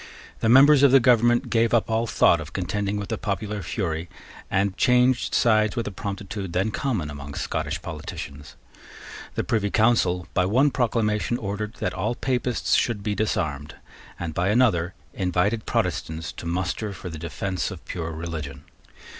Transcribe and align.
The 0.39 0.49
members 0.49 0.81
of 0.81 0.91
the 0.91 0.99
government 0.99 1.51
gave 1.51 1.75
up 1.75 1.87
all 1.87 2.07
thought 2.07 2.41
of 2.41 2.53
contending 2.53 2.97
with 2.97 3.09
the 3.09 3.19
popular 3.19 3.61
fury, 3.61 4.09
and 4.49 4.75
changed 4.75 5.35
sides 5.35 5.75
with 5.75 5.85
a 5.85 5.91
promptitude 5.91 6.53
then 6.53 6.71
common 6.71 7.11
among 7.11 7.35
Scottish 7.35 7.83
politicians. 7.83 8.55
The 9.35 9.43
Privy 9.43 9.69
Council 9.69 10.25
by 10.33 10.45
one 10.47 10.71
proclamation 10.71 11.37
ordered 11.37 11.75
that 11.75 11.93
all 11.93 12.15
Papists 12.15 12.73
should 12.73 13.03
be 13.03 13.13
disarmed, 13.13 13.75
and 14.19 14.33
by 14.33 14.47
another 14.49 14.95
invited 15.13 15.67
Protestants 15.67 16.31
to 16.31 16.47
muster 16.47 16.93
for 16.93 17.09
the 17.09 17.19
defence 17.19 17.69
of 17.69 17.85
pure 17.85 18.09
religion. 18.09 18.63